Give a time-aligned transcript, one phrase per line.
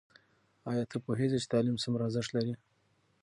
[0.69, 2.53] ایا ته پوهېږې چې تعلیم څومره ارزښت لري؟